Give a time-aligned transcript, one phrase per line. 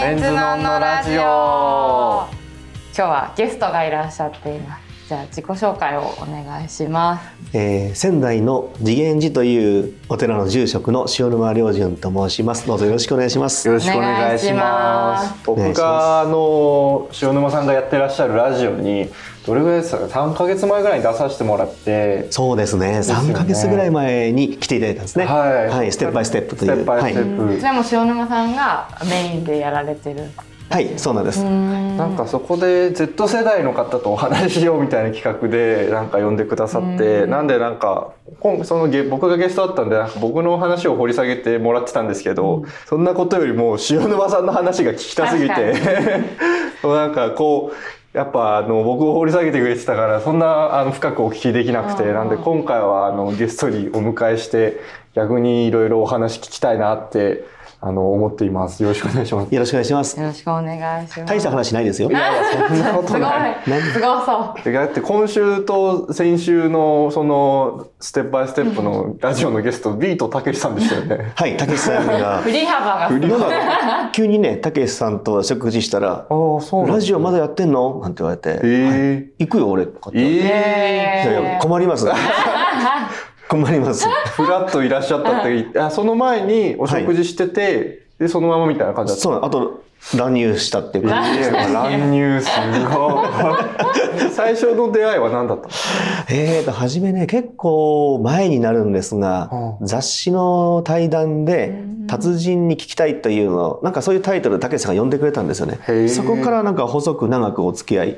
[0.00, 1.22] メンズノンノラジオ。
[1.22, 2.28] 今
[2.94, 7.56] 日はゲストがいらっしゃっていますじゃあ自己紹介をお願いします。
[7.56, 12.66] えー、仙台の次元寺というお寺の住職の塩沼良純と申します。
[12.66, 13.66] どうぞよろしくお願いします。
[13.66, 15.34] よろしくお願いします。
[15.46, 19.08] 僕があの塩沼さんがやってらっしゃるラジオに
[19.46, 22.30] どれぐらいですか3か月前ぐらいに出させてもらって。
[22.30, 23.02] そうですね。
[23.02, 23.32] すね。
[23.32, 25.24] 3か月ぐらい前に来ていただいたんですね。
[25.24, 26.72] はい、はい、ステップバイステップという。
[26.72, 30.24] ステップバイステップ、はい、それも塩沼さんがメインでやられてる
[30.70, 31.42] はいそうなんです。
[31.42, 38.12] なんかそこで Z 世代の方とお話ししようみたいな企画でなんか呼んでくださってなんでなんか
[38.64, 45.74] その僕がゲストだったんでなんか僕の話を掘り下げてもらってたんですけど、うん、そんなことよりも塩沼さんの話が聞きたすぎて
[46.84, 54.80] なんかこうやっぱあの僕を掘り下げてくれてたからそんなあの深くお聞きできなくてなんで今回はあのゲストにお迎えして
[55.14, 57.44] 逆にいろいろお話聞きたいなって
[57.80, 58.82] あの思っています。
[58.82, 59.54] よろしくお願いします。
[59.54, 60.20] よろしくお願いします。
[60.20, 61.26] よろしくお願いします。
[61.26, 62.10] 大した話ないですよ。
[62.10, 62.32] いや
[62.68, 63.56] そんなことない。
[63.92, 64.72] すごそう。
[64.72, 71.32] だって今週と先週のそのステップバイステップのラジオのゲスト、ビートたけしさんでしたよね。
[71.36, 72.38] はい、たけしさんが。
[72.38, 73.08] 振り幅が。
[73.08, 78.00] 振り幅急にね、たけしさんと食事したら、あそうラジオまだやってんの？
[78.02, 79.86] なんて言われて、えー、行くよ俺。
[80.14, 82.06] ええー、困ります。
[83.48, 84.06] 困ります。
[84.36, 89.22] ふらっといらっしゃったって言って、あその前にお食事してて、はい、で、そのままみたいな感じだった。
[89.22, 89.82] そう、あと、
[90.16, 91.50] 乱入したっていう感じで。
[91.50, 92.48] 乱入 す
[92.94, 94.30] ごい。
[94.30, 95.70] 最初の出会いは何だったの？
[96.30, 99.50] えーと、初めね、結構前になるんですが、
[99.82, 106.08] 雑誌の対談で、達人に聞きたいというのなんかそういうタイトル、たけしさんが呼んでくれたんですよね。
[106.08, 108.16] そこからなんか細く長くお付き合い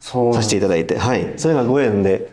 [0.00, 1.34] させていただいて、はい。
[1.36, 2.30] それがご縁で、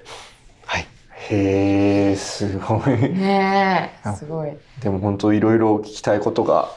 [1.30, 2.98] へえすごい。
[2.98, 4.52] ねすごい。
[4.82, 6.70] でも本当いろいろ聞きたいことが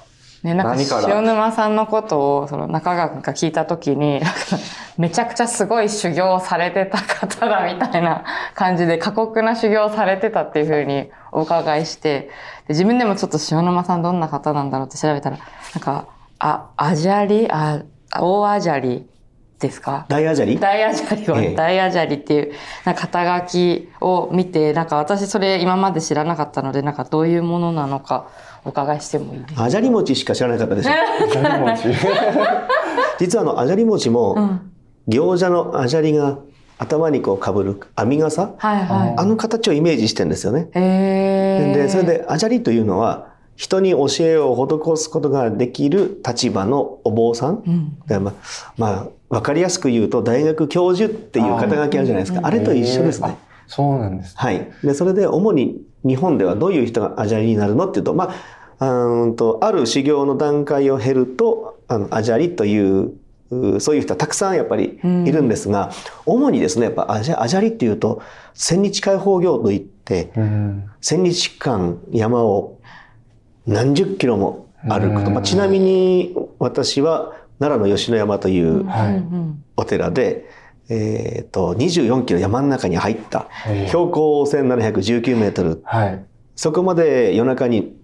[0.46, 4.20] ね、なんか塩沼さんのことをその中川君が聞いた時に
[4.96, 8.24] めちゃくちゃすごい修行されてた方だみたいな
[8.54, 15.44] 感じで過酷な修行されてたっていうふうにお伺いしてで自分でもちょっと塩沼さんどんな方なんだろうって調べたらな
[15.80, 16.06] んか
[16.38, 19.08] あアジャリあ大アジャリ
[19.58, 20.04] ですか？
[20.08, 20.58] 大アジャリ？
[20.58, 22.52] 大アジャリは、ええ、大アジャリっていう
[22.84, 28.28] な肩書きを見てなんか私それ今まで知らなかったのでなんかどういうものなのか
[28.64, 29.64] お伺いしてもいいですか？
[29.64, 30.90] アジャリ餅しか知らなかったでしょ
[33.18, 34.72] 実はあのアジャリ餅も、うん、
[35.08, 36.38] 餃子のアジャリが
[36.78, 40.66] 頭にこうかぶる編み笠、はいはい、あの形をイメージしてるんですよね。
[40.74, 48.34] でそれでアジャリというのは人に教えを施すことができる立場のお坊さん、うん、でまあ、
[48.76, 52.40] まあ、分かりやすく言うと大学教授っていう肩書きあるじゃないですか。
[52.42, 53.36] あれと一緒ですね。
[53.66, 54.70] そうなんです、はい。
[54.84, 58.32] で、それで主に日本ではどういう人がアジャリになるのっていうと、ま
[58.78, 63.12] あ、うんと、ある修行の段階を経ると、あの、アジャリという
[63.78, 65.92] そういう人はたくさんやっぱりいるんですが、
[66.26, 68.22] うん、主にですね、やっぱアジャアジャリっていうと、
[68.54, 72.75] 千日開放業といって、うん、千日間山を
[73.66, 75.30] 何十キロも歩くと。
[75.30, 78.86] まあ、ちなみに私は奈良の吉野山という
[79.76, 80.48] お寺で、
[80.88, 83.48] えっ、ー、と、24キロ山の中に入った、
[83.88, 87.96] 標高1719メートル、はい、そこまで夜中に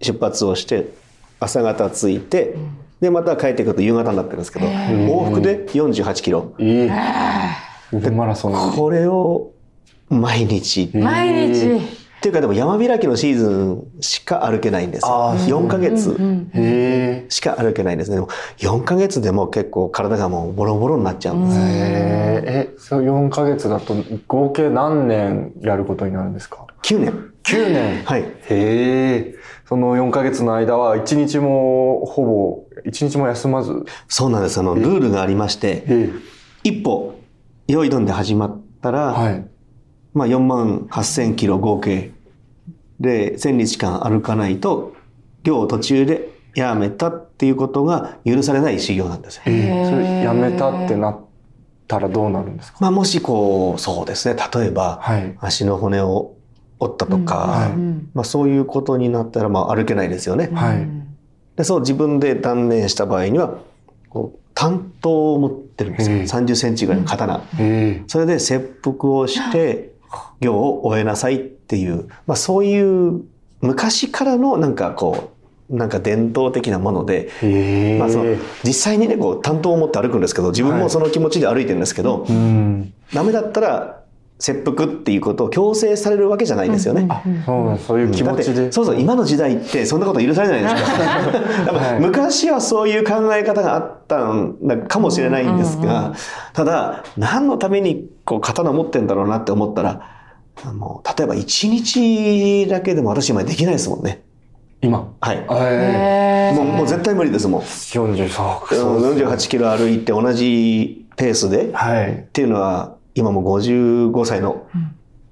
[0.00, 0.88] 出発をして、
[1.40, 2.54] 朝方着いて、
[3.00, 6.54] で、また帰ってくると夕方になってるんですけど、往復で48キロ。
[6.58, 8.76] えー、マラソン。
[8.76, 9.52] これを
[10.08, 10.90] 毎日。
[10.94, 12.07] 毎日。
[12.18, 15.34] っていうかでも山開きのシーズンしか歩けないんですよ。
[15.36, 16.16] 4ヶ月
[17.28, 18.16] しか歩けないんですね。
[18.16, 21.58] でも4ヶ月でも結構体がもうボロボロになっちゃうんです。
[21.60, 23.94] え、そう4ヶ月だと
[24.26, 27.12] 合計何年やることになるんですか ?9 年。
[27.44, 28.22] 9年はい。
[28.22, 29.34] へえ。
[29.66, 33.84] その4ヶ月の間は1日もほぼ、1日も休まず？
[34.08, 34.58] そうなんです。
[34.58, 36.10] あの、ルールがありまして、
[36.64, 37.14] 一歩、
[37.68, 39.46] 用意どんで始まったら、はい
[40.14, 42.10] まあ、4万8000キロ合計
[43.00, 44.94] で1000日間歩かないと
[45.46, 49.42] 今日途中でやめたっていうことが許されない修行なんですよ。
[49.44, 51.20] それやめたってなっ
[51.86, 54.36] たらどうなるんですか、まあ、もしこうそうですね。
[54.54, 55.00] 例えば、
[55.40, 56.34] 足の骨を
[56.80, 57.70] 折ったとか、はい、
[58.14, 60.50] まあ、そういうことになったらまあ歩けないですよね。
[60.52, 60.86] はい、
[61.56, 63.58] でそう自分で断念した場合には
[64.08, 66.16] こう担当を持ってるんですよ。
[66.18, 67.40] 30センチぐらいの刀。
[68.08, 69.92] それで切腹をして
[70.40, 73.22] 行を終えなさいっていう、まあ、そういう
[73.60, 77.30] 昔からのなんかこうなんか伝統的なもので、
[77.98, 83.97] まあ、その実際にねこう担当を持って歩くんですけど自分もその気持ちで歩いてるんですけど、はい、ダメだったら
[84.38, 87.08] 切腹っていうことを強制されるわけじゃないですよね。
[87.44, 88.70] そうなんそういう気持ちで。
[88.70, 94.54] そうそう今の時代ってそんなこと許されないですか昔はそういう考え方があったの
[94.86, 96.14] かもしれないんですが、
[96.52, 100.08] ただ何のためにこう刀持ってんだろうなって思ったら
[100.72, 104.22] もう例えば1日だけでも私今できないですもんね。
[104.82, 105.12] 今？
[105.20, 105.46] はい。
[105.50, 107.60] えへもうもう絶対無理ですもん。
[107.62, 112.12] ー、40そううん48キロ歩いて同じペースではい。
[112.12, 114.62] っていうのは今もう55歳の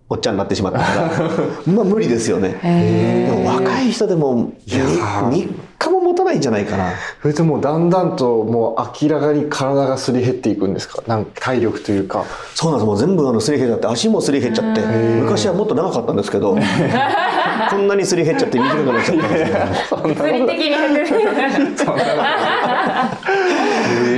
[0.09, 1.21] おっちゃんになってしまったから、
[1.73, 2.59] まあ無理ですよね。
[2.63, 6.91] えでも若い人でもいやー3日も持たないんじゃないかな。
[7.23, 11.03] それともうだんだんともう明らかに体がすり減っていくんですか？
[11.07, 12.25] なんか体力というか。
[12.55, 12.87] そうなんです。
[12.87, 16.57] もう全部あのすり減っちゃって、足もすり減っちゃって、昔はもっと長かったんですけど、
[17.71, 21.07] こんなにすり減っちゃって短くなっちゃったんですよ物理的に減ってる。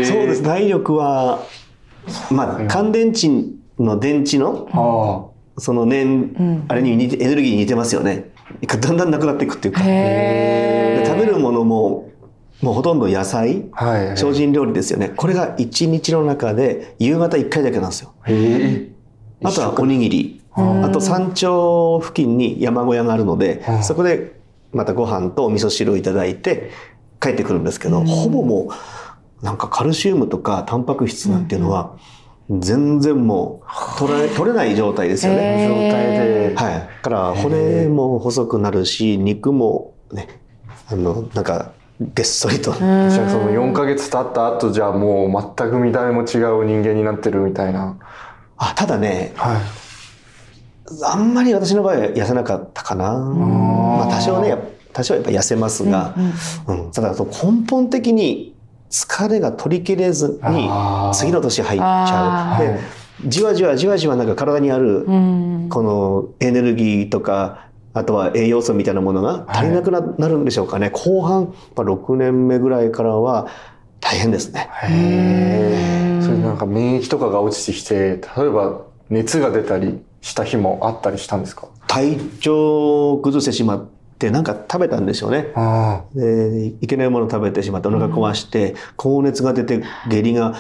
[0.05, 0.43] そうです。
[0.43, 1.41] 体力は、
[2.31, 3.29] まあ、乾電池
[3.79, 8.31] の電池の、あその念、あれに似て、エネルギーに似てますよね。
[8.67, 9.81] だんだんなくなっていくっていうか。
[9.81, 12.11] 食べるものも、
[12.63, 13.85] もうほとんど野菜、あ。
[13.85, 14.17] はい。
[14.17, 15.11] 精進料理ですよね。
[15.11, 18.13] これが1日の中で夕方1回だけなんですよ。
[18.27, 18.91] え
[19.45, 20.43] あとはおにぎり。
[20.55, 24.39] あと山頂付近に山小屋があるので、そこで
[24.73, 26.71] またご飯とお味噌汁をいただいて
[27.21, 28.69] 帰ってくるんですけど、ほぼもう
[29.43, 31.97] なんかカルシウムとかタンパク質なんていうのは
[32.51, 35.69] 全然もう取れ取れない状態ですよね。
[35.69, 36.55] 状態で。
[36.57, 36.75] はい。
[36.75, 40.41] だから骨も細くなるし、肉もね、
[40.91, 42.73] あの、なんかげっそりと。
[42.73, 47.99] じゃあその4ヶ月経った後じゃあもう全く見た目も違う人間になってるみたいな。
[48.57, 49.61] あ、ただね、はい。
[51.05, 53.13] あんまり私の場合は痩せなかったかな。
[53.13, 54.57] まあ多少ね、
[54.95, 56.15] 多少はやっぱ痩せますが、
[56.67, 58.55] うんただ根本的に
[58.91, 60.69] 疲れが取り切れずに
[61.15, 62.65] 次の年入っちゃあう。
[62.65, 62.81] で、
[63.27, 65.67] じわじわじわじわなんか体にあるうん。
[65.71, 70.91] このエネルギーとか、あとは栄養素みたいなものが足りなくな,、なるんでしょうかね。
[70.91, 73.49] 後半、やっぱ6年目ぐらいからは
[74.01, 74.69] 大変ですね。
[74.85, 76.23] へえ。
[76.23, 81.69] それなんか免疫とかが落ちてきて、例えば熱が出たりした日もあったりしたんですか？
[81.87, 83.85] 体調を崩してしまっ
[84.19, 85.53] て、なんか食べたんでしょうね。
[85.55, 90.55] あでいけないもの食べてしまってお腹壊して、高熱が出て下痢が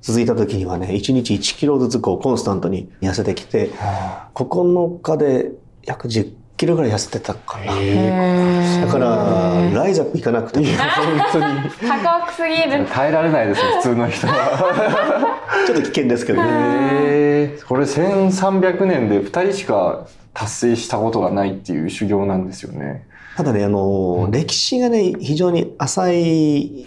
[0.00, 4.28] 続いた時にはね1日1キロずつこうコンスタントに痩せてきてあ。
[4.34, 5.52] 9日で
[5.84, 7.66] 約10キロぐらい痩せてたかな。
[7.66, 10.74] だからライザップ行かなくても本
[11.32, 11.44] 当に。
[11.88, 12.86] 過酷すぎる。
[12.86, 15.38] 耐えられないですよ、普通の人は。
[15.66, 17.58] ちょっと危険ですけどねへえ。
[17.66, 23.06] これ1300年で2人しか達成したことがないっていう修行なんですよね。
[23.36, 26.86] ただねあの歴史がね非常に浅い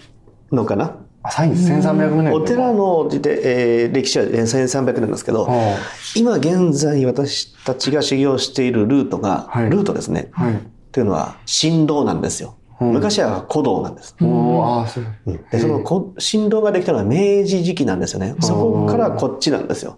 [0.52, 0.98] のかな？
[1.24, 2.34] 浅いんです、1300年。
[2.34, 5.78] お寺のえー歴史は1300年なんですけど、は
[6.16, 10.42] 今現在私たちが修行しているルートが、はいルートですね、い。
[10.42, 10.60] はい。
[10.92, 12.56] というのは神道なんですよ。
[12.80, 14.16] うん昔は古道なんです。
[14.22, 15.06] おーああ、そう。
[15.26, 18.36] うんでそのこ神道ができたのは明治時期なんですよね。
[18.40, 19.98] そこからこっちなんですよ。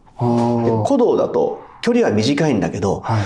[0.87, 3.21] 古道だと距離は短いんだけど、はい。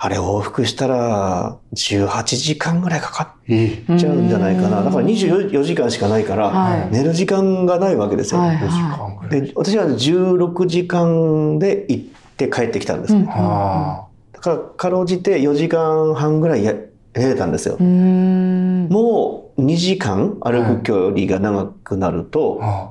[0.00, 4.84] あれ往復したら18時間ぐらいかかえっちゃうんじゃないかな。
[4.84, 8.40] だから24時間しかないから、はい寝る時間がないわけですよ。
[8.40, 9.42] はい4時間ぐらい。
[9.42, 12.04] で私は16時間で行っ
[12.36, 13.26] て帰ってきたんですね。
[13.28, 16.74] あだからかろうじて4時間半ぐらいや
[17.14, 17.76] 寝れたんですよ。
[17.80, 18.86] うん。
[18.88, 22.90] もう2時間歩く距離が長くなると、あ。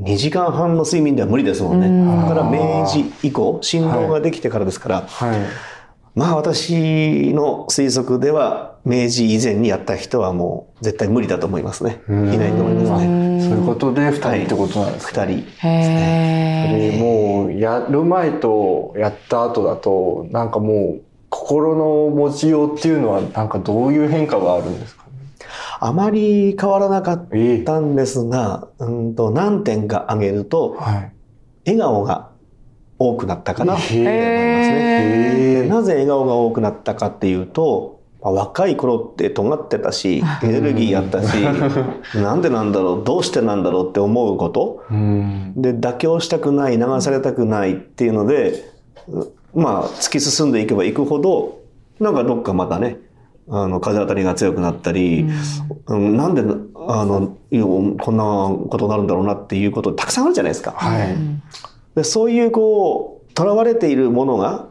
[0.00, 1.86] 2時間半の睡眠では無理ですもんね。
[1.86, 5.38] うんだから明治以降、振動ができてからですから、はい。
[6.14, 12.02] まあ私の推測では、明治以前にやった人はもう絶対無理だと思いますね。
[12.08, 13.40] いうんないと思いますね。
[13.42, 15.46] そういうことで2人ってことなんですか、二人。
[15.66, 25.03] へでもうやる前とやった後だとなんかもう心の持ちようっていうのはなんかどういう変化があるんですか？
[25.03, 25.03] ね
[25.80, 31.12] あまり変わらなかっええたんですが、うんと何点か挙げると、はい。
[31.66, 32.30] 笑顔が
[32.98, 33.76] 多くなったかな。
[33.76, 35.66] って思いますね。
[35.68, 41.36] なぜ笑顔が多くなったかっていうと、まあ若い頃って尖ってたし、 エネルギーあったし、
[42.16, 45.52] なんでなんだろう、どうしてなんだろうって思うこと、うん。
[45.56, 48.64] で、妥協したくない、流されたくないっていうので、
[49.08, 51.58] うまあ、突き進んでいけばいくほど、
[52.00, 52.98] なんかどっかまたね、
[53.48, 55.26] あの、風当たりが強くなったり、
[55.86, 56.16] うん。
[56.16, 57.36] なんで、あの、
[57.98, 58.24] こんな
[58.70, 60.72] ことになるんだろうなっていうことたくさんあるじゃないですか。
[60.72, 61.16] はい。
[61.94, 64.68] でそういうこう、囚われているものが、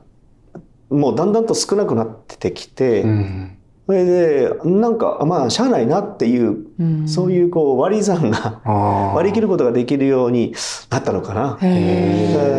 [0.90, 3.58] もうだんだんと少なくなってきて、うん。
[3.86, 7.08] それで、なんか、まあ、しゃあないなっていう、うん。
[7.08, 8.62] そういうこう割り算が、
[9.14, 10.56] 割り切ることができるように
[10.90, 11.58] なったのかな。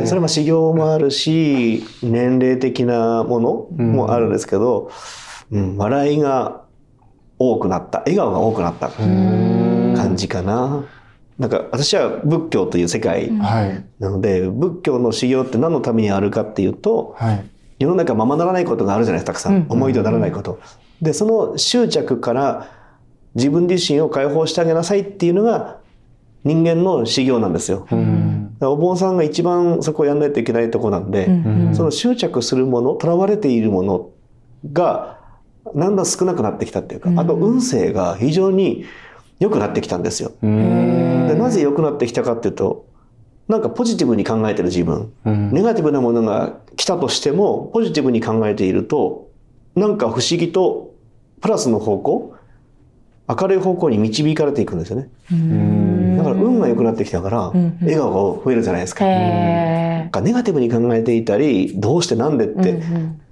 [0.06, 4.90] それは修行もあるし、年齢的なものもあるんですけど、うん、
[5.50, 6.62] 笑いが
[7.38, 10.84] 多くなった、笑顔が多くなった感じかな。
[11.38, 13.84] なんか私は仏教という世界はい。
[13.98, 17.44] なので、仏教の修行って何のためにあるかっていうと、はい。
[17.80, 19.54] 世の中ままならないことがあるじゃないですか、たくさん。
[19.54, 20.60] うん思いとならないこと。
[21.02, 22.68] で、その執着から
[23.34, 25.78] 自分自身を解放してあげなさいっていうのが
[26.44, 27.86] 人間の修行なんですよ。
[27.90, 28.56] うん。
[28.60, 34.10] お坊さんが一番そこをやんないといけないとこなんで、うんその執着するもの、囚われているもの
[34.72, 35.13] が、
[35.74, 38.84] だんだん少なくなってきたっていうか、うんあと運勢が非常に
[39.40, 40.32] 良くなってきたんですよ。
[40.42, 41.26] うん。
[41.28, 42.86] でなぜ良くなってきたかっていうと、
[43.48, 49.28] なんかポジティブに考えてる自分、うんネガティブなものが来たとしても、ポジティブに考えていると、
[49.74, 50.94] なんか不思議と
[51.40, 52.34] プラスの方向、
[53.28, 55.08] 明るい方向に導かれていくんですよね。
[55.32, 59.04] うんだから運が良くなってきたから、ん笑顔が増えるじゃないですか。
[59.04, 62.82] ネガティブに考えていたり、どうしてなんでっーて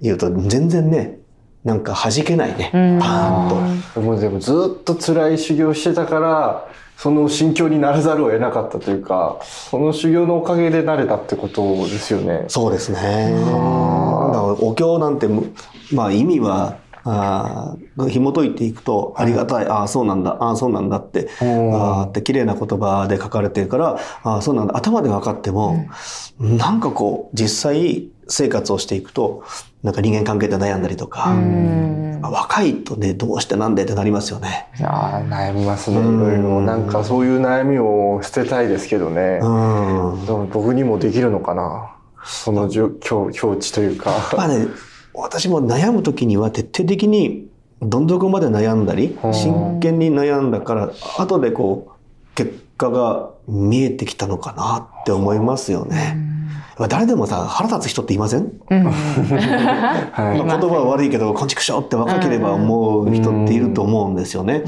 [0.01, 1.19] 言うと、全然ね、
[1.63, 2.71] なんか弾けないね。
[2.73, 4.01] うんパーンと。
[4.01, 6.67] でもでもずっと辛い修行してたから
[6.97, 12.45] その心境にならざるを得なかったというかその修行のおかげでなれたってことですよね。
[12.47, 12.97] そうですね。
[13.33, 15.27] だからお経なんて、
[15.93, 25.85] まあ意味は、あー紐解いていくと、ありがたい、ああ、そうなんだ、ああ、そうなんだって、うんあーって綺麗な言葉で書かれてるから、ああ、そうなんだ、頭で分かっても、
[26.39, 29.43] なんかこう、実際生活をしていくと、
[29.83, 34.69] なんか人間関係で悩んだりとか、うん若いとね、どうしてなんでってなりますよね。
[34.79, 40.25] いやー悩みますねいうんろいろなんかそういう悩みを捨てたいですけどねうん。
[40.25, 44.11] でも僕にもできるのかなその境境境地というか。
[44.37, 44.67] まあね、
[45.13, 47.49] 私も悩む時には徹底的に
[47.81, 56.32] どん底まで悩んだりうん真剣に悩んだから後でこう結果が見えてきたのかなって思いますよね。
[56.89, 64.63] 誰でもさ腹立つ人っていません、うん はいまあ、言葉は悪いけど「こんちくしょう」って若ければ思う人っていると思うんですよね。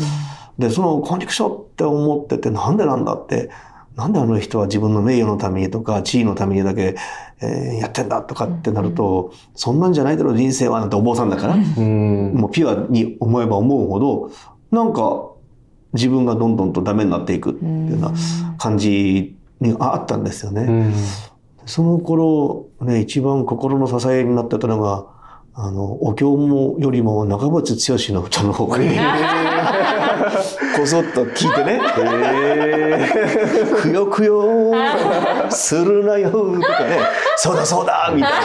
[0.57, 3.13] でその「こんちくしょう」って思っててなんでなんだ？
[3.13, 3.49] って
[3.95, 6.95] なんであの人は自分の名誉のためにとか地位のためにだけ、
[7.41, 12.33] えーやってんだとかってなると、そんなんじゃないだろう人生はなんてお坊さんだから、うん。
[12.33, 14.31] もうピュアに思えば思うほど
[14.71, 15.27] なんか
[15.93, 18.11] 自分がどんどんとダメになっていくっていうような
[18.57, 20.93] 感じにあったんですよね。
[21.65, 25.07] その頃ね一番心の支えになってたのが
[25.53, 28.77] あのお経もよりも中渕剛の歌の方が
[30.75, 31.79] こそっと聞いてね
[33.81, 34.73] 「くよくよ
[35.49, 36.99] するなよ」とかね
[37.37, 38.37] 「そうだそうだ」みたいな。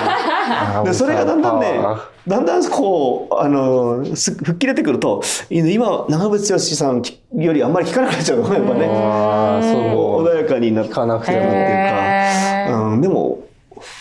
[0.85, 1.81] でそれがだんだんね
[2.27, 7.03] だんだんこうあのす吹っ切れてくると今長渕剛さん
[7.43, 8.87] よりあんまり聞かなくなっちゃうのやっぱね。
[9.73, 9.79] そ
[10.21, 10.25] う。
[10.25, 13.41] 穏やかになって聞かなくてもっていうかへーうん、でも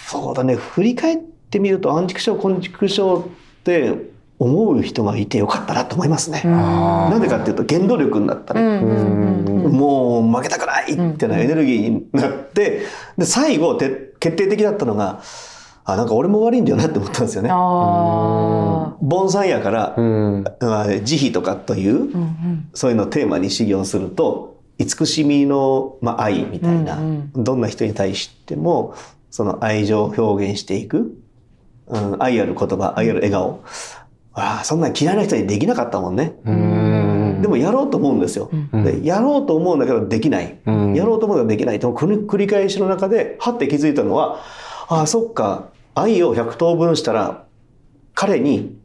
[0.08, 0.56] そうだね。
[0.56, 1.18] 振り返っ
[1.50, 3.28] てみるとアンチクショーコンチクショーっ
[3.64, 3.96] て
[4.40, 6.42] 思う人がいてよかったなと思いますね。
[6.46, 8.80] あなんでかっていうと原動力になったね。
[8.80, 12.84] もう負けたくないってなエネルギーになって、
[13.18, 15.22] で最後て決定的だったのが
[15.84, 17.50] あなんか俺も悪いんだよなって思ったんですよね。
[17.52, 19.96] あ盆栽やから、
[21.04, 22.10] 慈悲とかという、
[22.74, 27.32] そういうのをテーマに修行すると慈しみの、まあ、愛みたいな、うん。
[27.36, 28.96] どんな人に対しても
[29.30, 31.18] その愛情を表現していく、
[31.88, 33.64] うん、愛ある言葉愛ある笑顔
[34.40, 37.42] ああそんな嫌いな人にできなかったもんね、うん。
[37.42, 38.84] でもやろうと思うんですよ、うん。
[38.84, 40.94] でやろうと思うんだけどできない、うん。
[40.96, 41.80] やろうと思うけどできない。
[41.80, 44.40] と繰り繰り返しの中ではって気づいたのは
[44.88, 45.70] ああそっか。
[45.96, 47.46] 愛を100等分したら
[48.14, 48.78] 彼に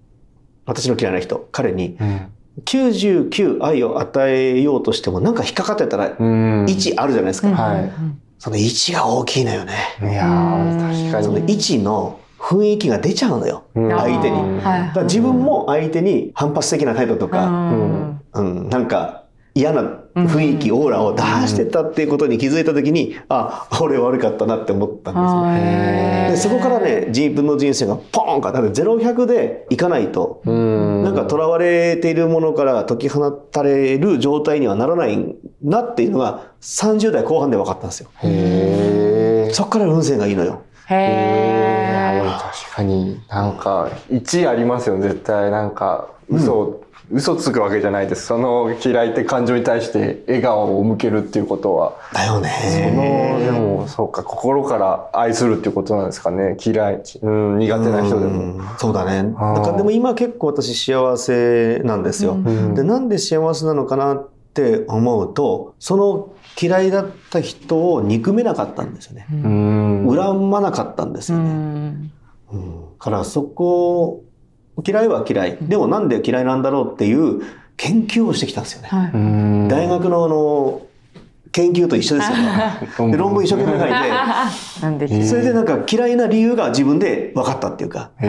[0.66, 2.20] 私の嫌いな人彼にうん。
[2.64, 6.64] 99愛を与えようとしてもなんか引っかかってたらうん。
[6.66, 7.48] 1あるじゃないですか。
[7.48, 7.92] はい。
[8.38, 9.72] その1が大きいのよね。
[10.02, 13.64] いやー確かそのに1の雰囲気が出ちゃうのよ。
[13.74, 14.40] うん相手に。
[14.40, 19.24] うんだから自分も相手に反発的な態度とうか、んうん、なんか
[19.54, 19.82] 嫌な
[20.14, 25.42] 雰囲気、オーラを出してたっていうことに気づいた時に、あ、俺悪かったなって思ったんですよ。
[25.46, 38.10] へーでそこからね自分の人生がポーンかだって0100でいかないとうんなんか囚われているものから解き放たれる状態にはならないなっていうのが30代後半で分かったんですよ。
[38.22, 40.62] へえそこから運勢がいいのよ。
[40.88, 41.73] へー
[42.38, 45.50] 確確かになんか1ありますよ絶対。
[45.50, 48.26] なんか嘘、うん、嘘つくわけじゃないです。
[48.26, 51.92] その嫌いって感情に対して笑顔を向けるっていうことは。
[52.12, 52.50] だよね。
[52.60, 56.56] そのでもそうか心から愛するっていうことなんですかね。
[56.64, 59.22] 嫌い、うん、苦手な人でも、うそうだね。
[59.22, 69.26] なんかでも今結構私幸せなんですよ、うん、でなんで幸せなのかなって思うとその嫌いだった人を憎めなかったんですよね。
[69.28, 71.94] 恨まなかったんですよね。
[72.54, 74.22] うん、からそこ
[74.86, 75.58] 嫌いは嫌い。
[75.60, 77.42] でもなんで嫌いなんだろうっていう
[77.76, 78.88] 研究をしてきたんですよね。
[78.88, 80.82] はい、大学のあの
[81.52, 82.42] 研究と一緒ですよね。
[83.12, 85.24] で論文一生懸命書いて。
[85.24, 88.26] それでなんか嫌いな理由が自分で分かったっていうか、うん、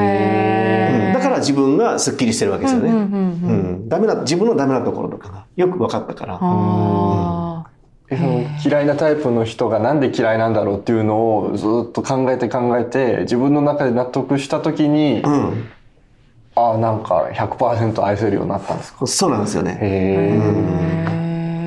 [1.14, 2.90] だから自分がすっきりしてるわけですよね。
[2.90, 7.45] うん、ダメな自分のダメなところとかがよく分かったから。
[8.12, 15.68] うんその嫌いなタイプの人がなんで嫌いなんだろうっていうのをずっと考えて考えて自分の中で納得した時に、うん、
[16.56, 19.08] ああなんか100%愛せるようになったんですか？
[19.08, 19.80] そうなんですよね。
[19.82, 21.16] へ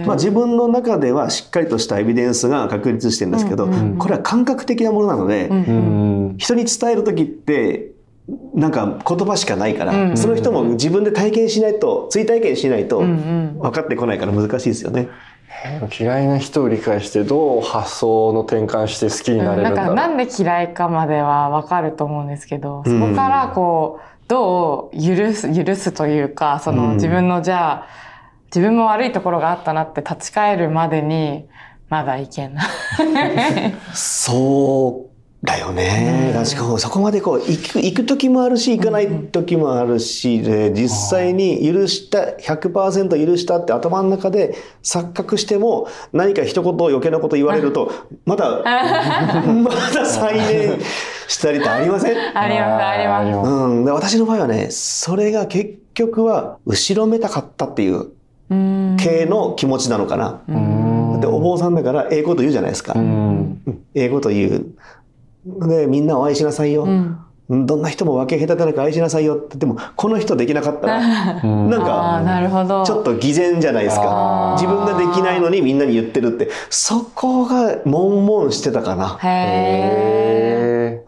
[0.06, 7.90] まあ、自分の中ではしっかりとしたエビデンスが確立してるんですけど、うんうん、これは感覚的なものなので、うん、人に伝える時って
[8.54, 15.08] なんか言葉しかないから、うんうん、その人も自分で体験しないと追体験しないと分かってこないから難しいですよね。
[15.98, 27.88] 嫌いな人を理解してどう発想の転換して好きになれるんだろう、うん、なんで嫌いかまでは分かると思うんですけどそこからこうどう許す許すというかその自分のじゃあ
[28.46, 31.48] 自分も悪いところがあったなって立ち返るまでに
[31.88, 32.66] まだいけない。
[33.94, 35.07] そう
[35.44, 36.32] だよね。
[36.34, 47.92] 確かにそこまでこう行く行く時もあるし行かない時もあるしで実際に許した100%許したって頭の中で錯覚しても何か一言余計なこと言われると
[48.24, 48.62] まだ
[49.46, 50.80] まだ再燃
[51.28, 52.16] したりってありません？
[52.36, 53.48] ありますあります。
[53.50, 58.06] うん、で私の場合はねそれが結局は後ろめたかったっていう
[58.98, 60.40] 系の気持ちなのかな。
[61.20, 62.94] でお坊さんだからええこと言うじゃないですか。
[63.94, 64.66] ええこと言う。
[65.68, 66.84] で、みんなを愛しなさいよ。
[66.84, 74.56] うん、どんな人も分け隔てなく愛しなさいよってでもこの人できなかったらなんかちょっと偽善じゃないですか。
[74.58, 76.50] 自分ができないのにみんなに言ってるって。
[76.68, 79.18] そこが悶々してたかな。
[79.22, 81.00] へ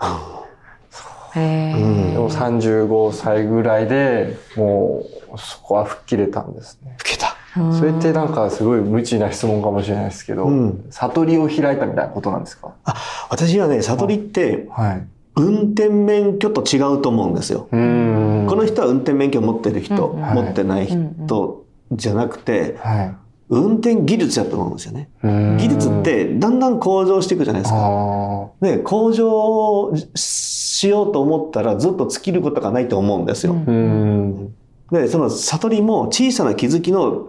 [1.36, 5.04] え、うん、でも35歳ぐらいでも
[5.34, 6.94] うそこは吹っ切れたんですね。
[6.98, 12.74] 吹けたそれってなんかすごい無知な質問かもしれないですけど、うん、悟りを開いたみたいなことなんですか？
[12.84, 12.94] あ
[13.28, 17.68] 私はね悟りって、はい、運転免許と違うと思うんですよ。
[17.70, 23.16] この人は運転免許を持ってる人、うん、持ってない人じゃなくて、はい、
[23.48, 25.08] 運転技術やと思うんですよね。
[25.22, 28.50] 技術ってだんだん向上していくじゃないですか。
[28.60, 33.54] で向上しようと思ったらずっと尽きることがないと思うんですよ。
[34.92, 37.26] でその悟りも小さな気づきの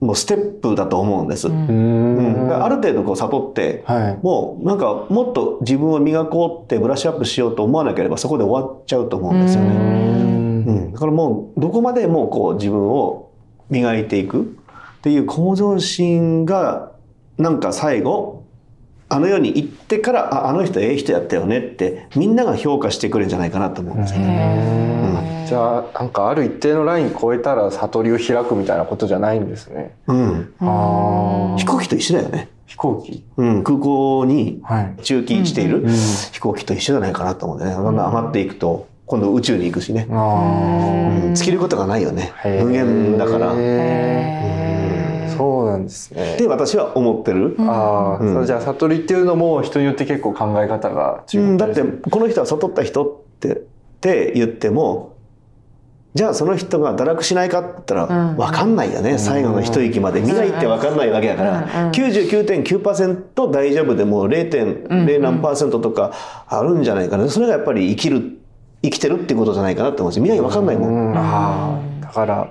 [0.00, 1.48] もうステップだと思うんです。
[1.48, 9.70] うん、ある程度こう悟って、はい、もうなんかもっと自分を磨こうってブラッシュアップしようと思わなければそこで終わっちゃうと思うんですよね。
[9.70, 13.30] うん、だからもうどこまでもこう自分を
[13.70, 14.44] 磨いていくっ
[15.00, 16.92] ていう向上心が
[17.38, 18.35] なんか最後
[19.08, 24.20] あの世に行ってからああの人ええ人やったよねってみんなが評価してくれるんじゃないかなと思うんですよ。
[24.20, 25.42] ね。
[25.42, 29.94] うん、じゃあなんかある一定のライン超えたら悟りを開くみたいなことじゃないんですね。
[30.08, 32.48] うん、あ飛行機と一緒だよね。
[32.66, 34.60] 飛行機、うん、空港に
[35.02, 35.86] 駐機している
[36.32, 37.70] 飛行機と一緒じゃないかなと思うんでね。
[37.70, 40.06] だんだん上がっていくと今度宇宙に行くしね。
[40.10, 42.32] うん、尽きることがないよね。
[42.44, 43.50] 無限だから。
[45.36, 46.36] そうなんですね。
[46.38, 47.56] で私は思ってる。
[47.60, 53.60] ああ、うん、じゃあ悟りっていうのも人によって結構考え方が違う、うん、だってこの人は悟った人ってっ
[54.00, 55.14] て言っても。
[56.14, 66.14] じゃあその人が堕落しないかって言ったら分かんないよね、うん、最後の一息まで見ないって分かんないわけだから、うん、99.9%大丈夫でも0.0何パーセントとか
[66.48, 67.28] あるんじゃないかな。
[67.28, 68.38] それがやっぱり生きる
[68.82, 71.16] 生きてるってことじゃないかなって思うんです見ない分かんないもん。
[71.16, 72.50] あだから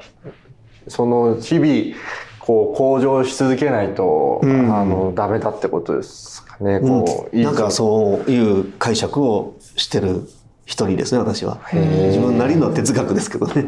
[0.88, 1.96] その日々
[2.40, 6.80] こう向上し続けないと、うん、あのダメだってことですかね。
[6.80, 10.28] こう、うん、なんかそういう解釈をしてる
[10.66, 11.60] 一人ですね私は。
[11.74, 13.68] 自分なりの哲学ですけどね。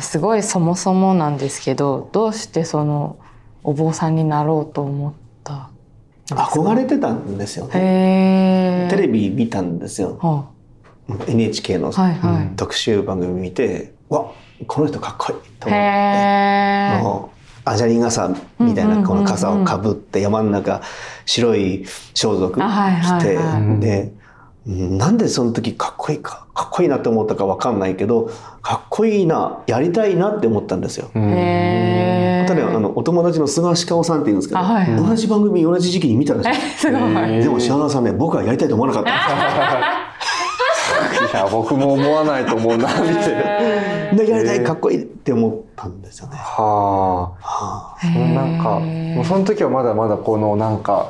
[0.00, 3.16] すごいそもそもなんですけどどうしてその
[3.62, 5.21] お坊さんになろうと思った
[6.34, 8.88] 憧れてたんですよね。
[8.90, 10.18] テレビ見たんですよ。
[10.20, 10.48] は
[11.08, 11.92] あ、NHK の
[12.56, 14.32] 特集番組見て、はいはい、わ
[14.66, 17.02] この人かっこいいと思って。
[17.02, 20.82] もうアジャリ傘みたいなこの傘をかぶって山の中
[21.26, 23.36] 白い装束着て
[23.78, 24.21] でうん
[24.64, 28.30] なんでその時かっこいいか、かっこいいなって思ったかわかんないけど、
[28.62, 31.10] かっこいいな、やりたいなって思ったんですよ。
[31.16, 36.44] へ例えばあのお友達の菅鹿尾さんって言うんですけど、あはい同じ番組同じ時期に見たんで
[36.78, 36.92] すよ。
[36.92, 40.02] でも島田さんね、僕はやりたいと思わなかったん
[41.32, 43.36] いや僕も思わないと思うな 見てですよ。
[44.14, 46.36] で、やりたい、かっこいいって思ったんですよね。
[46.36, 48.80] はあはあそのなんか
[49.28, 51.08] その時はまだまだこのなんか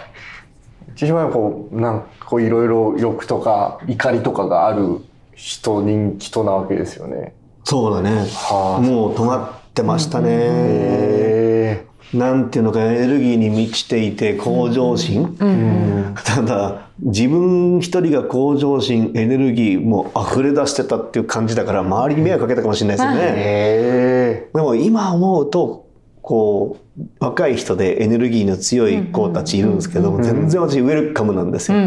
[0.96, 4.98] 一番こうなんかこういろいろ欲とか怒りとかがある
[5.35, 7.35] 人人人なわけですよね。
[7.64, 8.11] そうだね。
[8.11, 10.28] はあもう尖ってましたね。
[10.31, 23.18] へなんていうのかエネルギーに満ちていて向上心、えうんただ自分一人が向上心エネルギーもう溢れ出してたっていう感じだから周りに迷惑かけたかもしれないですよね。
[23.22, 25.87] へでも今思うと
[26.20, 26.82] こう
[27.20, 31.78] 若い人でエネルギーの強い子たちいるんですけども、全然私ウェルカムなんですよ。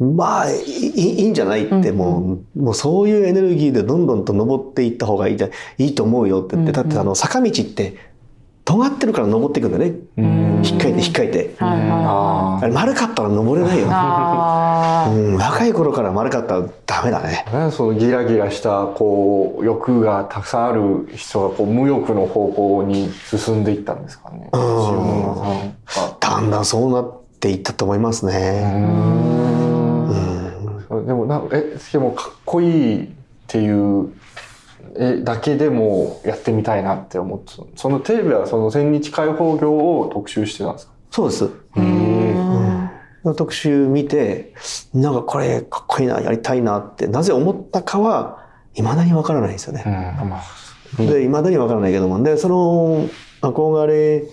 [0.00, 5.38] まあいいんじゃないってもう,、もうそういうエネルギーでどんどんと登っていった方がいい
[5.78, 7.94] いいと思うよって言って、だってあの坂道って
[8.68, 9.94] 尖ってるから登っていくんだね。
[10.18, 11.54] うん引っかいて引っかいて。
[11.58, 13.88] はいはああれ丸かったら登れないよう
[15.32, 17.46] ん、若い頃から丸かったらダメだね。
[17.50, 24.50] あねそのギラギラしたこう欲がたくさんある人がこう無欲の方向に進んでいったんですかね。
[26.20, 28.70] だんだんそうなっていったと思いますね。
[30.90, 33.08] うんでもなえでもかっこいいっ
[33.46, 34.47] ていうえ
[35.24, 40.92] だけでもやってみたいなって思ってたそのテレビはその千日開放業を特集してたんですか？
[41.10, 41.44] そうです。
[41.44, 42.88] ーうん
[43.36, 44.54] 特集見て、
[44.94, 49.82] なんかこれかっこいいな、やりたいなって、なぜ思ったかは、未だにわからないんですよね。
[49.86, 50.42] うんまあ
[50.96, 53.06] で、未だにわからないけども、で、その
[53.42, 54.24] 憧れ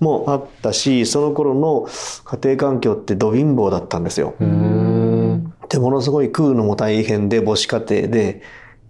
[0.00, 1.86] もあったし、その頃の
[2.24, 4.34] 家庭環境ってど貧乏だったんですよ。
[4.40, 8.42] うんで、ものすごい食うのも大変で、母子家庭で、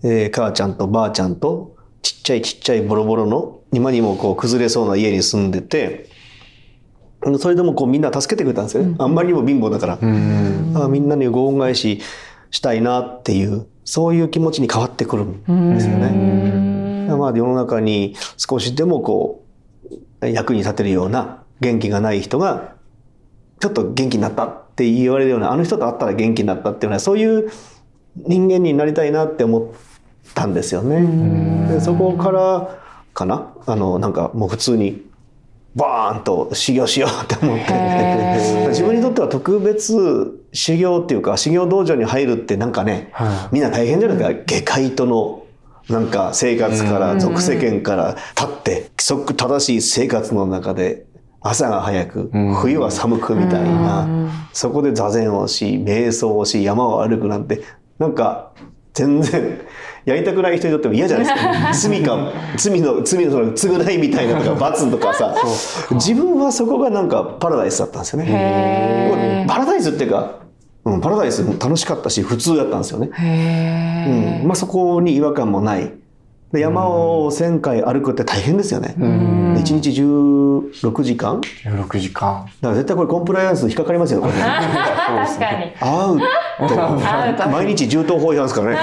[0.02, 6.08] えー母ちゃんとばあちゃんと、ちっちゃいちっちゃいボロボロの、今にもこう崩れそうな家に住んでて、
[7.38, 8.96] それでもこうみんな助けてくれたんですよね。
[8.98, 9.98] あんまりにも貧乏だから。
[10.00, 12.00] うんあみんなにご恩返し
[12.50, 17.06] したいなっていう、そういう気持ちに変わってくるんですよね。
[17.16, 19.44] まあ世の中に少しでもこ
[20.20, 22.74] う、役に立てるような元気がない人が、
[23.60, 27.50] ちょっと元気になったって言われるような、あの人と会ったら元気になったっていうのは、そういう
[28.16, 29.62] 人間になりたいなって思っ
[30.34, 31.68] たんですよね。
[31.68, 32.78] でそこから
[33.14, 35.02] かな、あの、なんかもう普通に、
[35.74, 38.68] バーンと修行しようって思って。
[38.68, 44.44] 自分にとっては特別修行っていうか修行道場に入るってなんかね、はみんな大変じゃないですか。
[44.46, 45.44] 下界との
[45.88, 51.06] なんか生活から俗世間から立って規則正しい生活の中で
[51.40, 52.54] 朝が早くうん。
[52.54, 54.06] 冬は寒くみたいな。
[54.52, 57.62] そこで座禅をし瞑想をし山を歩くなんて
[57.98, 58.52] なんか
[58.94, 59.60] 全然
[60.04, 61.32] やりたくない人にとっても嫌じゃないで
[61.72, 65.34] すか 罪か罪の罪のその償いみたいなとか罰とかさ
[65.92, 68.26] 自分はそこがなんかパラダイスだったんですよね。
[68.28, 70.36] へパラダイスっていうか、
[70.84, 73.10] うん、パラダイスも楽しかったし普通だったんですよね。
[74.42, 75.92] うんまあ、そこに違和感もない。
[76.52, 78.94] で山を1000回歩くって大変ですよね。
[78.98, 84.32] ー1日16時間だか16時間ら絶対これコンプライアンス引っかかりますよ、これ。
[84.36, 85.72] 確かに。
[85.80, 86.26] アウアウトト。
[87.50, 88.78] 毎日銃刀法違反ですからね。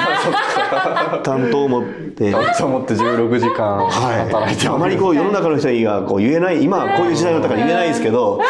[1.23, 2.31] 担当を持って。
[2.57, 8.41] と思って16時間働いてはい、あまりこう世の中の人にはこう言えない今はこういう時代だったから言えないですけど、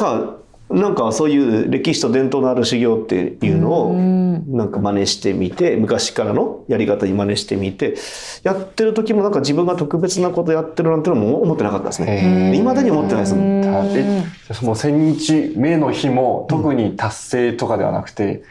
[0.00, 0.41] まあ
[0.72, 7.94] なんかそういう歴史と伝統のある修行っていうのをなんか真似してみて昔からのやり方に真似してみて
[8.42, 12.52] やってる時もなんか自分が特別なことやってるなんてのも思ってなかったですね。
[12.52, 13.62] へいまだに思ってないですもん。
[13.94, 18.42] えその千日目の日も特に達成とかではなくて、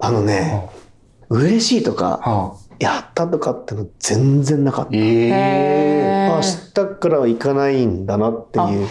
[0.00, 0.68] あのね、
[1.28, 4.90] 嬉しいとかはあ、やったとかっての全然なかった。
[4.96, 6.34] えー。
[6.34, 6.40] 明
[6.74, 8.88] 日からは行かないんだなっていう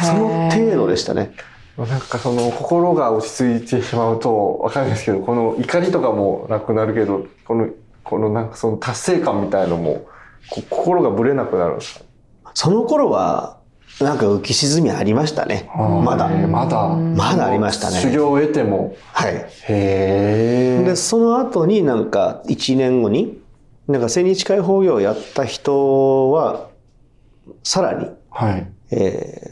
[0.00, 1.32] その程度でしたね。
[1.76, 7.68] なんかその心が落ち着いてしまうとわかるんですけどこの怒りとかもなくなるけどこの
[8.04, 10.06] このなんかその達成感みたいのも
[10.50, 12.04] こ心がぶれなくなるんですか
[12.52, 13.56] その頃は
[14.00, 15.70] なんか浮き沈みありましたね。
[15.76, 16.28] まだ。
[16.30, 18.00] えーまだまだありましたね。
[18.00, 19.34] 修行を得てもはい。
[19.34, 23.38] へえで、その後になんか1年後に、
[23.88, 26.68] なんか千日開放業をやった人は、
[27.62, 29.51] さらに、はいえ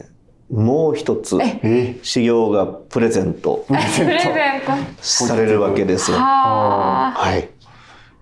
[0.51, 5.01] もう一つえ修行がプレゼントプレゼント。
[5.01, 6.17] されるわけですよ。
[6.17, 7.11] はあ。
[7.11, 7.49] はい。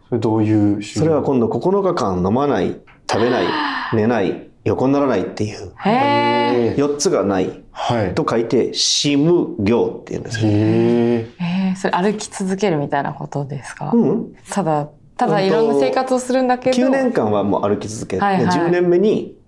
[0.10, 1.00] それどういう修行？
[1.00, 2.80] それは今度9日間飲まない、
[3.12, 3.46] 食べない、
[3.94, 6.76] 寝ない、横にならないっていう、へえ。
[6.78, 8.13] 4つがないはい。
[8.13, 10.52] と書いて、死無行っていうんですよ。
[10.52, 11.28] へえ。
[11.39, 14.34] えー、それ歩き続けるみたいなことですか、うん。
[14.50, 16.78] ただ、ただいろんな生活をするんだけど。
[16.78, 19.38] 9年間はもう歩き続けて、はいはい10年目に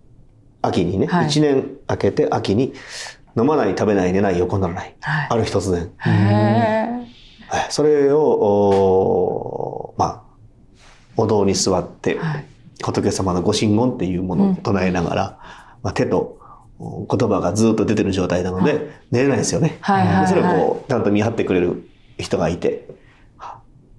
[0.62, 1.28] 秋にね、はい。
[1.28, 2.74] 1年明けて秋に
[3.38, 5.28] 飲まない食べない寝ない横にならない、はい。
[5.30, 5.92] ある日突然
[7.70, 10.22] それをおまあ
[11.18, 12.46] お堂に座って、はい。
[12.84, 15.40] 仏様のご神言っていうものを唱えながら、
[15.84, 16.40] まあ、手と
[16.80, 20.26] お言葉がずっと出てる状態なので、寝れないですよね、はいはいはい。
[20.26, 22.88] でそれをこうちゃんと見張ってくれる人がいて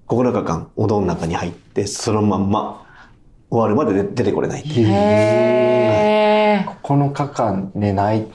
[0.07, 2.82] 9日間お堂の中に入ってそのまんま
[3.53, 4.91] 終わるまで出てこれないっていうへ
[6.65, 6.65] え。
[6.81, 8.25] 9日間寝ないっ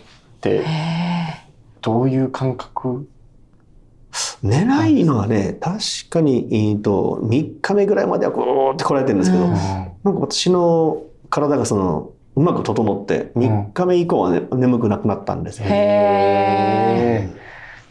[0.40, 0.62] て。
[1.80, 3.08] どういう感覚？
[4.44, 15.76] 寝ないのはね、確かに、えーと、3日目ぐらいまではこうって来られてるんですけど、うんなんか私の体がその、うまく整って、3日目以降は、ね眠くなくなったんですよへね。
[15.76, 17.28] え。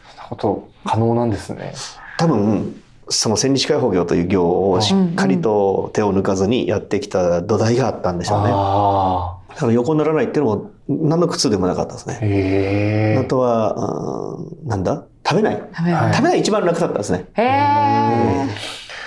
[0.08, 1.74] そんなこと可能なんですね。
[2.16, 8.50] 多分、その千日解放業という行をしっかりと手を抜かずにやってきた土台があったんでしょうね。
[8.52, 12.12] あだから横にならないっていうのも何の苦痛でもなかったですあ。
[12.12, 13.18] ね。
[13.18, 15.04] あとは、あーなんだ？
[15.26, 15.62] 食べない。
[15.74, 16.14] 食べない。
[16.14, 17.26] 食べない一番楽だったんですね。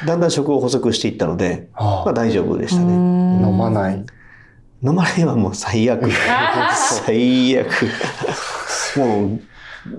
[0.05, 2.93] だんだん食を補足していったので、あまあ大丈夫でしたね。
[2.93, 4.03] 飲飲まない。
[4.83, 6.09] 飲まないはもう最悪。
[6.75, 7.67] 最悪。
[8.97, 9.41] もう、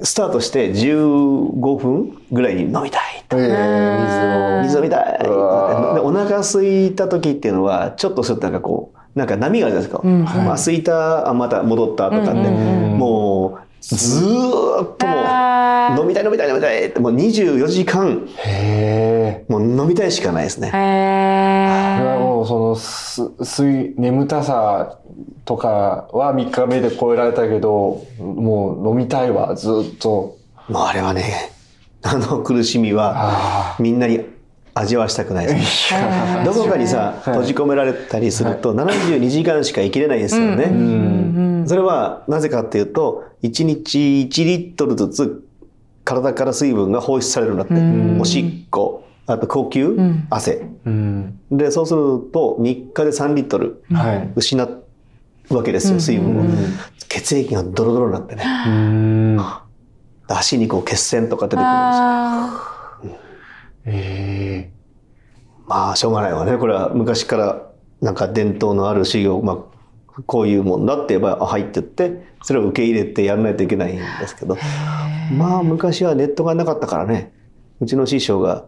[0.03, 3.25] スタートして15分ぐらいに飲みたい。
[3.33, 5.18] ええ水飲みたい。
[5.29, 10.03] お腹空いた時っていうのは、ちょっとするとなんかこう、なんか波があるじゃないですか。
[10.05, 19.12] うんまあ、空いた、あ、また戻ったとかって、うんうんうんもう、ずーっともう、飲みたい飲みたい飲みたいって、もう24時間、へえ。
[19.49, 20.68] もう飲みたいしかないですね。
[20.68, 22.18] へこれはえ。
[22.18, 23.23] もうそのす
[23.61, 24.99] 睡眠たさ
[25.45, 31.51] とかは3日目で超えられたけどもう飲みたいわずっともうあれはね、
[32.03, 33.12] あの苦しみは、
[33.75, 34.25] あみんなに
[34.75, 36.01] 味わわしたくないですね。
[36.01, 40.64] はいどこかにさ、はい閉じ込められたりすると、72時間しか生きれないですよね。
[40.64, 45.45] うんうんそれはなぜかっていうと、1日1リットルずつ
[46.05, 47.75] 体から水分が放出されるんだって。
[47.75, 50.27] うんおしっこ、あと呼吸、ん。
[50.31, 50.66] 汗。
[50.85, 51.40] うん。
[51.51, 52.01] で、そうする
[52.33, 54.33] と3日で3リットルはい。
[54.37, 54.85] 失う
[55.51, 56.40] わけですよ、水分を。
[56.42, 56.49] うん。
[57.09, 58.45] 血液がドロドロになってね。
[58.66, 59.40] うん。
[60.29, 62.05] 足にこう血栓とか出てくるんですよ。
[62.05, 62.83] あ
[63.85, 64.71] え
[65.66, 66.57] まあ、しょうがないわね。
[66.59, 67.62] これは昔から
[68.01, 74.59] なんか伝統のある修行、まあ、こういうもんだって言えば、あはいって言って、それを受け入れてやらないといけないんですけど、
[75.37, 77.33] まあ、昔はネットがなかったからね、
[77.81, 78.66] うちの師匠が、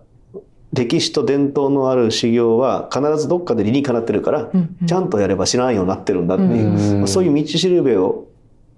[0.75, 4.51] 歴史と伝統のある修行は必ずどっかで理にかなってるから、
[4.87, 8.27] ちゃんとやれば知らんようになってるんだっていう、うんそういう道しるべを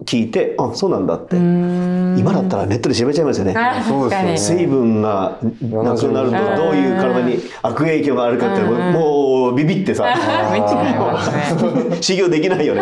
[0.05, 1.35] 聞いて、あ、そうなんだって。
[1.35, 3.53] ー今だったらネットで調べちゃいますよね。
[3.55, 4.37] あそうですよね。
[4.37, 10.05] 水分がなくなるとどういう体に悪影響があるかっていうのももうビビってさ。
[12.01, 12.81] 修行できないよね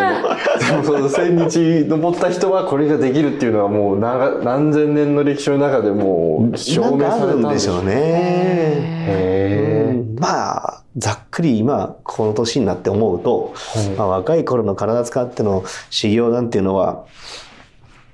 [0.83, 7.91] その千日登った人はこれができるっていうのはもう長何千年の歴史の中でもう証明されたんでるんでしょうね。
[7.93, 13.53] へえうんまあざっくり今この年になって思うと、
[13.97, 17.05] まあ、若い頃の体使っての修行なんていうのは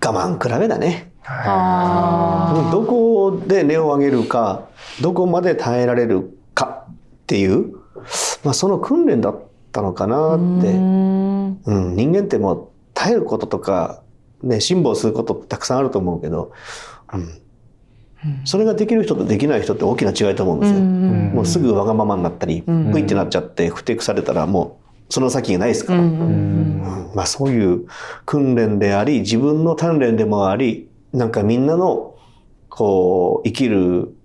[0.03, 1.11] 我慢比べだね。
[1.23, 4.67] あどこで根を上げるか
[5.01, 6.95] どこまで耐えられるかっ
[7.27, 7.73] ていう、
[8.43, 9.39] まあ、その訓練だっ
[9.71, 10.71] たのかなーって。
[10.71, 11.21] うん。
[11.65, 14.01] うん、人間ってもう耐えることとか、
[14.43, 16.51] ね、辛抱することたくさんあると思うけど、
[17.13, 17.40] うん、
[18.45, 20.77] それができる人とできない人って大きな違いと思うんですよ。
[20.77, 22.91] うんもうすぐわがままになったり、うん。
[22.91, 24.79] グイってなっちゃってふてくされたらも
[25.09, 27.85] うその先がないですから、うんうんまあ、そういう
[28.25, 32.15] 訓練であり自分の鍛錬でもありなんかみんなの
[32.69, 34.15] こう生きる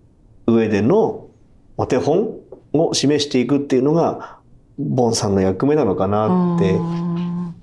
[0.47, 1.29] 上での
[1.77, 2.39] お手本
[2.73, 4.39] を示していくっていうのが
[4.79, 6.73] ボンさんの役目なのかなって。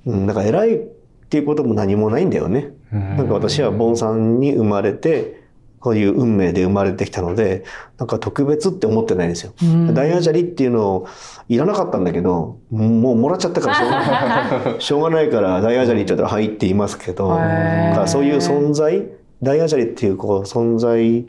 [0.06, 0.80] うん、だから偉いっ
[1.30, 2.74] ていうことも何もないんだよね。
[2.92, 5.43] なんか私はボンさんに生まれて、
[5.84, 7.66] こういう運命で生まれてきたので、
[7.98, 9.52] なんか特別って思ってないんですよ。
[9.62, 11.08] うんダイヤ砂利っていうのを
[11.50, 14.80] いらなかったんだけど、もうもらっちゃったからしょうがない。
[14.80, 19.10] しょうがないからダイヤ砂利って言ったらはいって言いますけど、だそういう存在、
[19.42, 21.26] ダイヤ砂利っていうこう存在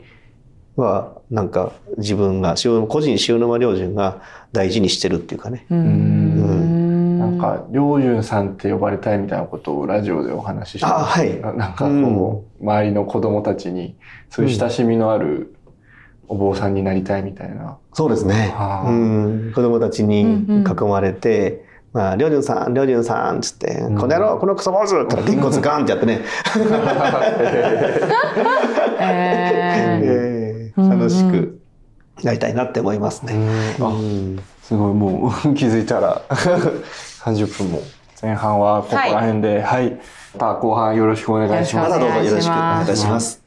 [0.77, 4.21] は、なんか自分が、塩個人塩沼良順が
[4.53, 5.65] 大事にしてるっていうかね。
[5.69, 6.64] うん
[7.25, 11.39] なんか良順さんって呼ばれたいみたいなことをラジオでお話ししてあはい。
[11.41, 13.95] ななんかこう、周りの子供たちに
[14.29, 15.55] そういう親しみのある
[16.27, 17.77] お坊さんになりたいみたいな。
[17.93, 18.53] そうですね。
[18.85, 26.21] うん、子供たちに囲まれて、まあ、りょうりゅんさん、りょうりゅんさん、つって、この野郎、このクソ坊主って言ったら、げんこつガンってやってね、
[28.99, 30.73] ええ。
[30.77, 31.59] ー楽しく
[32.21, 33.33] やりたいなって思いますね。
[33.79, 33.93] あ
[34.61, 36.21] すごいもう 気づいたら
[37.25, 37.81] 30分も
[38.21, 39.99] 前半はここら辺ではい、
[40.33, 41.89] また後半よろしくお願いします。
[41.89, 43.44] またどうぞよろしくお願いいたします。